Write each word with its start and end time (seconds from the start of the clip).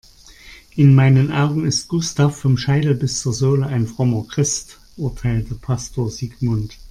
In 0.77 0.95
meinen 0.95 1.31
Augen 1.31 1.63
ist 1.63 1.87
Gustav 1.87 2.35
vom 2.35 2.57
Scheitel 2.57 2.95
bis 2.95 3.19
zur 3.21 3.33
Sohle 3.33 3.67
ein 3.67 3.85
frommer 3.85 4.25
Christ, 4.27 4.79
urteilte 4.97 5.53
Pastor 5.53 6.09
Sigmund. 6.09 6.79